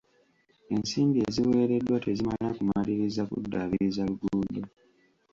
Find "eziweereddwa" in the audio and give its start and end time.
1.27-1.97